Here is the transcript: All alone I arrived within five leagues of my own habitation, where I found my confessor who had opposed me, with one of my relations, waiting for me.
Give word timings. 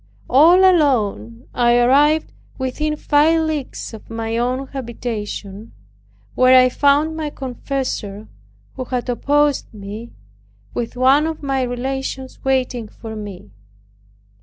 All 0.31 0.61
alone 0.67 1.45
I 1.53 1.77
arrived 1.77 2.33
within 2.57 2.95
five 2.95 3.41
leagues 3.41 3.93
of 3.93 4.09
my 4.09 4.35
own 4.35 4.65
habitation, 4.69 5.73
where 6.33 6.57
I 6.59 6.69
found 6.69 7.15
my 7.15 7.29
confessor 7.29 8.27
who 8.73 8.85
had 8.85 9.07
opposed 9.09 9.71
me, 9.75 10.13
with 10.73 10.95
one 10.95 11.27
of 11.27 11.43
my 11.43 11.61
relations, 11.61 12.43
waiting 12.43 12.87
for 12.87 13.15
me. 13.15 13.51